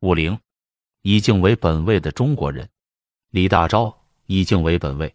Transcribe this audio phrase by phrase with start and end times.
[0.00, 0.38] 五零，
[1.02, 2.68] 以静为本位的中国人。
[3.30, 3.92] 李大钊
[4.26, 5.12] 以静为本位。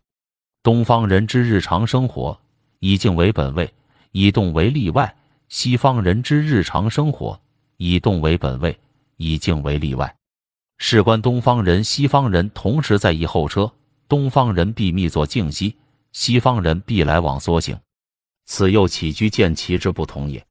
[0.61, 2.37] 东方人之日常生活
[2.79, 3.73] 以静为本位，
[4.11, 5.05] 以动为例外；
[5.47, 7.39] 西方人之日常生活
[7.77, 8.77] 以动为本位，
[9.15, 10.13] 以静为例外。
[10.77, 13.71] 事关东方人、西方人同时在一后车，
[14.09, 15.77] 东方人必密坐静息，
[16.11, 17.79] 西方人必来往缩行，
[18.43, 20.45] 此又起居见其之不同也。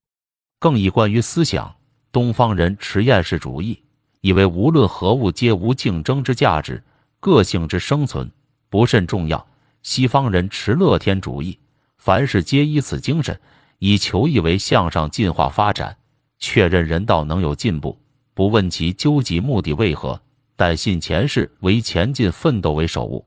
[0.59, 1.77] 更以关于思想，
[2.11, 3.83] 东方人持厌世主义，
[4.23, 6.83] 以为无论何物皆无竞争之价值，
[7.19, 8.31] 个性之生存
[8.71, 9.45] 不甚重要。
[9.83, 11.59] 西方人持乐天主义，
[11.99, 13.39] 凡事皆依此精神，
[13.81, 15.97] 以求义为向上进化发展，
[16.39, 17.99] 确认人道能有进步，
[18.33, 20.21] 不问其究极目的为何，
[20.55, 23.27] 但信前世为前进奋斗为首务。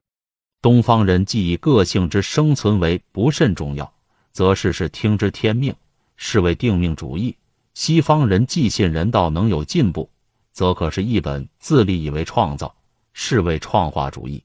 [0.61, 3.93] 东方人既以个性之生存为不甚重要，
[4.31, 5.75] 则事事听之天命，
[6.15, 7.35] 是为定命主义；
[7.73, 10.09] 西方人既信人道能有进步，
[10.55, 12.73] 则可是一本自立以为创造，
[13.11, 14.41] 是为创化主义。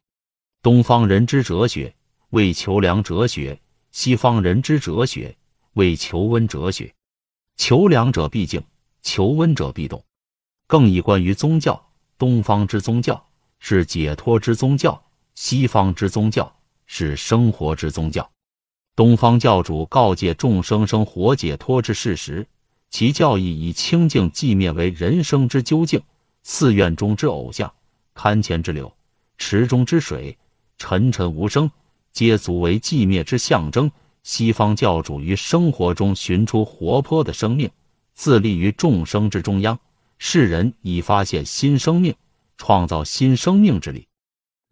[0.61, 1.95] 东方人之哲学。
[2.31, 5.37] 为求良哲学，西方人之哲学
[5.73, 6.95] 为求温哲学。
[7.57, 8.63] 求良者必静，
[9.03, 10.01] 求温者必动。
[10.69, 13.21] 更以关于宗教，东方之宗教
[13.59, 15.03] 是解脱之宗教，
[15.35, 18.31] 西方之宗教是生活之宗教。
[18.95, 22.47] 东方教主告诫众生生活解脱之事实，
[22.91, 26.03] 其教义以清净寂灭为人生之究竟。
[26.43, 27.73] 寺院中之偶像，
[28.15, 28.93] 龛前之柳，
[29.39, 30.37] 池中之水，
[30.79, 31.71] 沉沉无声。
[32.13, 33.91] 皆足为寂灭之象征。
[34.23, 37.71] 西方教主于生活中寻出活泼的生命，
[38.15, 39.79] 自立于众生之中央。
[40.19, 42.15] 世人以发现新生命，
[42.59, 44.09] 创造新生命之力。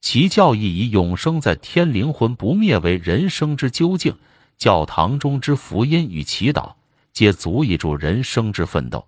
[0.01, 4.17] 其教义以永生在天、灵魂不灭为人生之究竟。
[4.57, 6.75] 教堂中之福音与祈祷，
[7.19, 9.05] 皆足以助人生之奋斗。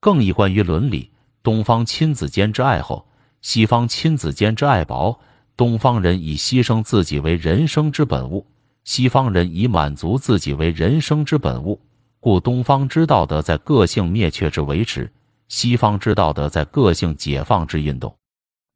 [0.00, 1.10] 更以关于伦理，
[1.42, 3.08] 东方亲子间之爱厚，
[3.40, 5.18] 西方亲子间之爱薄。
[5.56, 8.46] 东方人以牺牲自己为人生之本物，
[8.84, 11.80] 西方人以满足自己为人生之本物。
[12.20, 15.10] 故东方之道德在个性灭却之维持，
[15.48, 18.14] 西方之道德在个性解放之运动。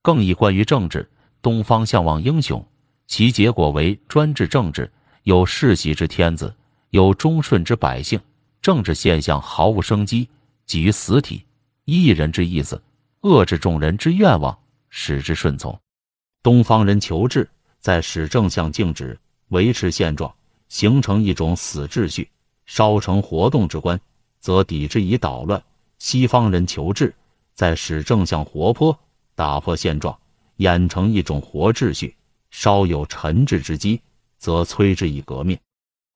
[0.00, 1.06] 更以关于政治，
[1.42, 2.66] 东方向往英雄，
[3.06, 4.90] 其结果为专制政治，
[5.24, 6.54] 有世袭之天子，
[6.88, 8.18] 有忠顺之百姓。
[8.62, 10.28] 政治现象毫无生机，
[10.66, 11.44] 基于死体，
[11.84, 12.80] 一人之意思，
[13.22, 14.56] 遏制众人之愿望，
[14.88, 15.76] 使之顺从。
[16.44, 17.50] 东方人求治，
[17.80, 19.18] 在使正向静止，
[19.48, 20.32] 维持现状，
[20.68, 22.24] 形成一种死秩序；
[22.64, 24.00] 稍成活动之官，
[24.38, 25.60] 则抵制以捣乱。
[25.98, 27.12] 西方人求治，
[27.54, 28.96] 在使正向活泼，
[29.34, 30.16] 打破现状，
[30.58, 32.14] 演成一种活秩序；
[32.52, 34.00] 稍有沉滞之机，
[34.38, 35.58] 则催之以革命。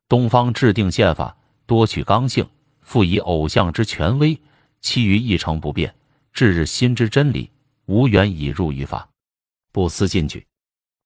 [0.08, 1.36] 东方制定宪法，
[1.66, 2.48] 多取刚性，
[2.80, 4.38] 复以偶像之权威，
[4.80, 5.94] 其余一成不变，
[6.32, 7.50] 至日新之真理，
[7.86, 9.08] 无缘以入于法。
[9.72, 10.46] 不思进取，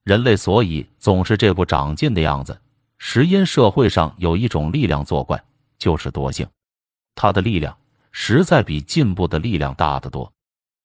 [0.05, 2.61] 人类所以总是这步长进的样子，
[2.99, 5.43] 实因社会上有一种力量作怪，
[5.79, 6.47] 就是惰性。
[7.15, 7.77] 它的力量
[8.13, 10.31] 实在比进步的力量大得多。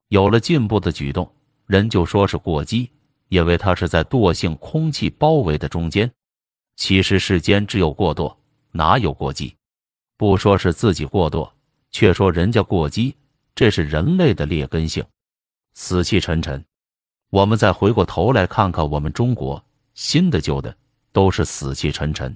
[0.08, 1.32] 有了进步的举动，
[1.66, 2.90] 人就说是过激，
[3.28, 6.10] 因为他是在惰性空气包围的中间。
[6.76, 8.36] 其实世间只有过惰，
[8.72, 9.56] 哪有过激？
[10.18, 11.50] 不说是自己过惰，
[11.92, 13.16] 却说人家过激，
[13.54, 15.04] 这是人类的劣根性，
[15.74, 16.64] 死气沉沉。
[17.32, 19.62] 我们再回过头来看看我们中国，
[19.94, 20.76] 新的旧的
[21.12, 22.36] 都是死气沉沉，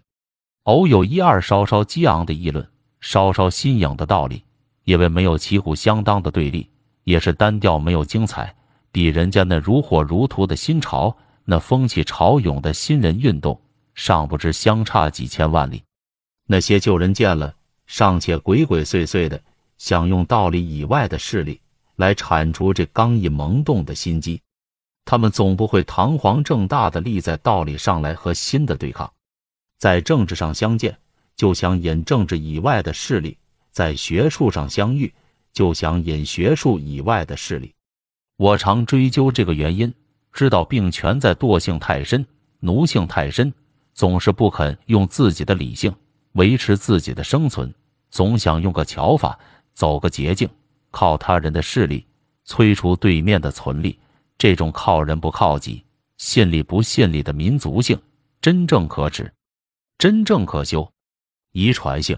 [0.63, 2.67] 偶有一二稍稍激昂的议论，
[2.99, 4.43] 稍稍新颖的道理，
[4.83, 6.69] 因为没有旗鼓相当的对立，
[7.05, 8.53] 也是单调没有精彩，
[8.91, 11.15] 比人家那如火如荼的新潮，
[11.45, 13.61] 那风起潮涌的新人运动，
[13.95, 15.81] 尚不知相差几千万里。
[16.45, 17.55] 那些旧人见了，
[17.89, 19.41] 尚且鬼鬼祟祟的
[19.79, 21.59] 想用道理以外的势力
[21.95, 24.39] 来铲除这刚毅萌动的心机。
[25.05, 29.11] 他们总不会堂皇正大的立在道理上来和新的对抗，
[29.79, 30.95] 在政治上相见
[31.35, 33.35] 就想引政治以外的势力，
[33.71, 35.11] 在学术上相遇
[35.51, 37.73] 就想引学术以外的势力。
[38.37, 39.91] 我常追究这个原因，
[40.31, 42.23] 知道病全在惰性太深、
[42.59, 43.51] 奴性太深，
[43.95, 45.91] 总是不肯用自己的理性
[46.33, 47.73] 维持自己的生存，
[48.09, 49.37] 总想用个巧法，
[49.73, 50.49] 走个捷径，
[50.91, 52.05] 靠他人的势力
[52.43, 53.99] 催除对面的存力。
[54.37, 55.83] 这种靠人不靠己、
[56.17, 57.99] 信力不信力的民族性，
[58.41, 59.31] 真正可耻，
[59.97, 60.89] 真正可修。
[61.51, 62.17] 遗传性，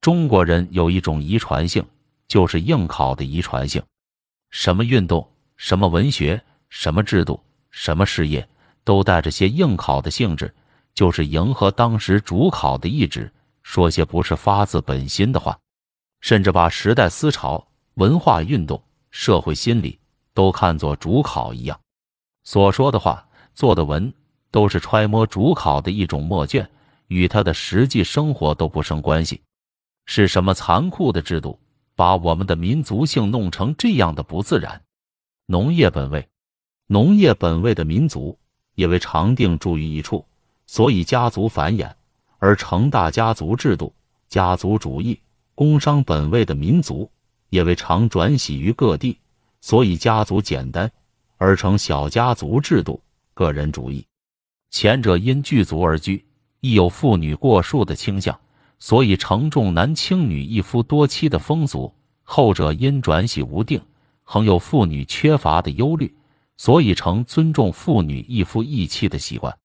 [0.00, 1.84] 中国人有一种遗传性，
[2.26, 3.82] 就是应考的遗传性。
[4.50, 8.48] 什么运动、什么文学、什么制度、什么事业，
[8.84, 10.54] 都带着些应考的性质，
[10.94, 13.30] 就是迎合当时主考的意志，
[13.62, 15.58] 说些不是发自本心的话，
[16.20, 19.98] 甚至把时代思潮、文化运动、社会心理。
[20.34, 21.78] 都看作主考一样，
[22.42, 24.10] 所说的话、做的文，
[24.50, 26.66] 都是揣摩主考的一种默卷，
[27.08, 29.42] 与他的实际生活都不生关系。
[30.06, 31.60] 是什么残酷的制度，
[31.94, 34.82] 把我们的民族性弄成这样的不自然？
[35.44, 36.26] 农业本位，
[36.86, 38.38] 农业本位的民族，
[38.74, 40.26] 因为常定住于一处，
[40.66, 41.94] 所以家族繁衍，
[42.42, 43.94] 而成大家族制度、
[44.28, 45.16] 家族主义、
[45.54, 47.08] 工商本位的民族，
[47.50, 49.16] 因为常转徙于各地。
[49.60, 50.90] 所以家族简单，
[51.36, 53.00] 而成小家族制度、
[53.32, 54.04] 个人主义。
[54.70, 56.24] 前者因聚族而居，
[56.58, 58.36] 亦有妇女过数的倾向，
[58.80, 63.80] 所以承重男轻女一夫多妻的风俗；后者因转徙无定，
[64.24, 66.12] 恒有妇女缺乏的忧虑，
[66.56, 69.56] 所以成尊重妇女一夫一妻的习惯。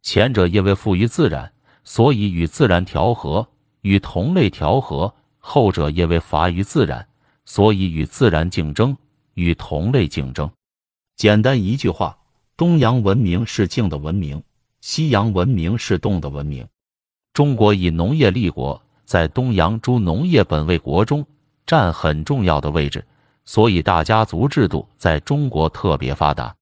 [0.00, 1.52] 前者因为富于自然，
[1.84, 3.46] 所以与自然调和，
[3.82, 7.06] 与同类调和；后者因为乏于自然，
[7.44, 8.96] 所以与自然竞争。
[9.34, 10.48] 与同类竞争，
[11.16, 12.16] 简单一句话：
[12.56, 14.40] 东洋文明是静的文明，
[14.80, 16.64] 西洋文明是动的文明。
[17.32, 21.26] 中国以农业立国，在东洋诸农业本位国中
[21.66, 23.04] 占很重要的位置，
[23.44, 26.54] 所以大家族制度在中国特别发达。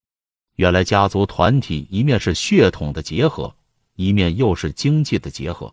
[0.56, 3.54] 原来家族团体一面是血统的结合，
[3.94, 5.72] 一面又是经济的结合。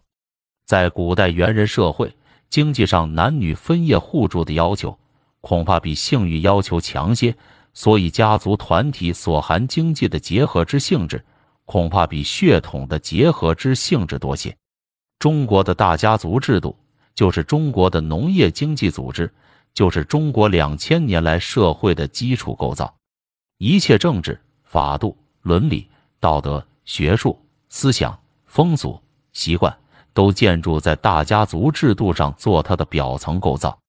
[0.66, 2.14] 在古代猿人社会，
[2.50, 4.98] 经济上男女分业互助的要求。
[5.42, 7.34] 恐怕比性欲要求强些，
[7.74, 11.24] 所以家族团体所含经济的结合之性质，
[11.64, 14.54] 恐怕比血统的结合之性质多些。
[15.18, 16.76] 中国的大家族制度，
[17.16, 19.34] 就是中国的农业经济组织，
[19.74, 22.94] 就是中国两千年来社会的基础构造。
[23.60, 25.88] 一切政治、法度、伦理、
[26.20, 27.40] 道德、学术、
[27.70, 29.00] 思想、风俗、
[29.32, 29.76] 习惯，
[30.14, 33.80] 都建筑在大家族制度上做它的表层构造。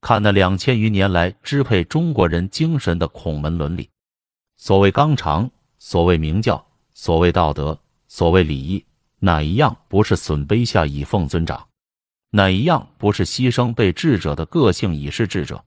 [0.00, 3.88] 看那两千余年来支配中国人精神的孔门伦理，
[4.56, 6.64] 所谓纲常，所谓明教，
[6.94, 8.84] 所谓道德，所谓礼义，
[9.18, 11.66] 哪一样不是损卑下以奉尊长？
[12.30, 15.64] 哪一样不是牺牲被治者的个性以示智者？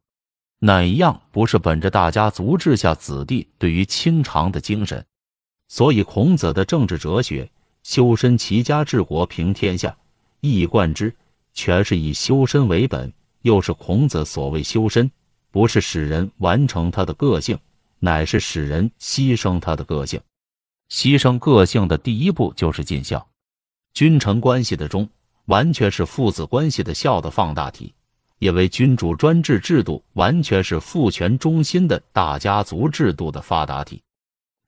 [0.59, 5.05] 哪一样不是本着大家族治下子弟对于亲长的精神？
[5.71, 7.49] 所以孔子的政治哲学
[7.81, 9.95] “修身齐家治国平天下”
[10.41, 11.15] 一以贯之，
[11.53, 13.13] 全是以修身为本。
[13.43, 15.09] 又是孔子所谓修身，
[15.49, 17.57] 不是使人完成他的个性，
[17.99, 20.19] 乃是使人牺牲他的个性。
[20.89, 23.25] 牺牲个性的第一步就是尽孝。
[23.93, 25.07] 君臣关系的忠，
[25.45, 27.93] 完全是父子关系的孝的放大体，
[28.39, 34.01] 因为君主专制制度完全是父权中心的大家族制度的发达体。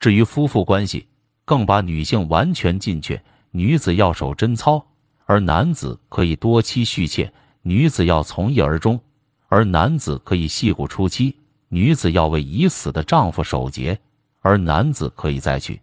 [0.03, 1.07] 至于夫妇关系，
[1.45, 4.85] 更把女性完全禁却，女子要守贞操，
[5.23, 7.31] 而男子可以多妻续妾。
[7.61, 9.00] 女子要从一而终，
[9.47, 11.33] 而男子可以戏骨出妻；
[11.69, 13.97] 女子要为已死的丈夫守节，
[14.41, 15.79] 而男子可以再娶。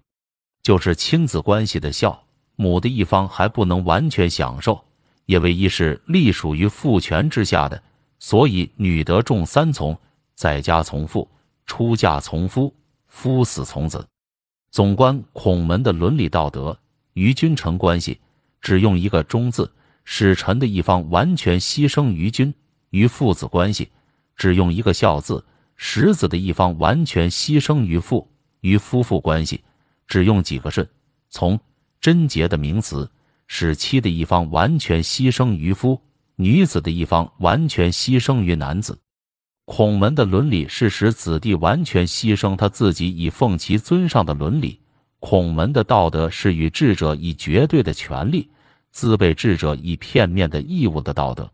[0.63, 2.23] 就是亲子关系的孝，
[2.57, 4.85] 母的一方还不能完全享受，
[5.25, 7.83] 因为一是隶属于父权之下的，
[8.19, 9.99] 所以女德重三从：
[10.35, 11.27] 在家从父，
[11.65, 12.71] 出嫁从夫，
[13.07, 14.07] 夫死从子。
[14.71, 16.79] 总观孔门的伦理道德，
[17.15, 18.21] 于君臣关系，
[18.61, 19.71] 只用一个忠字。
[20.03, 22.53] 使臣的一方完全牺牲于君；
[22.91, 23.89] 于父子关系，
[24.35, 25.45] 只用一个孝字；
[25.77, 28.27] 使子的一方完全牺牲于父；
[28.61, 29.63] 于夫妇关系，
[30.09, 30.89] 只用几个顺
[31.29, 31.61] 从
[32.01, 33.05] 贞洁的名词；
[33.47, 36.01] 使妻的一方完全牺牲于夫，
[36.35, 38.99] 女子的一方完全牺牲于男子。
[39.73, 44.81] 孔门的伦理是使子弟完全牺牲他自己以奉其尊上的伦理；
[45.21, 48.51] 孔门的道德是与智者以绝对的权利。
[48.91, 51.49] 自被智者以片面的义务的道德，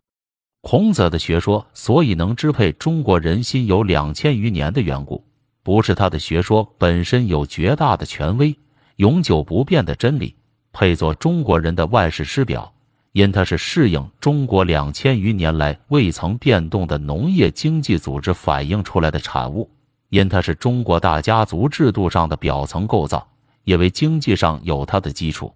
[0.63, 5.23] 孔子的学说所以能支配中国人心有两千余年的缘故，
[5.63, 8.57] 不是他的学说本身有绝大的权威、
[8.97, 10.35] 永久不变的真理，
[10.73, 12.73] 配作中国人的万世师表，
[13.17, 19.71] 因它是适应中国两千余年来未曾变动的农业经济组织反映出来的产物，
[20.11, 23.27] 因它是中国大家族制度上的表层构造，
[23.65, 25.51] 因为经济上有它的基础。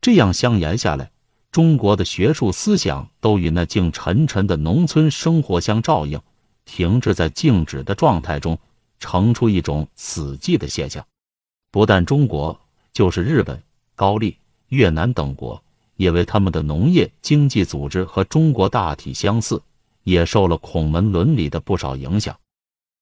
[0.00, 1.08] 这样相沿下来，
[1.52, 6.20] 中国的学术思想都与那静沉沉的农村生活相照应，
[6.64, 8.58] 停滞在静止的状态中，
[8.98, 11.06] 成出一种死寂的现象。
[11.70, 12.60] 不但中国，
[12.92, 13.62] 就是日本、
[13.94, 14.36] 高丽、
[14.70, 15.62] 越南等国，
[15.98, 19.60] 因为他们的农业经济组织和中国大体相似，
[20.04, 22.34] 也受了孔门伦理的不少影响。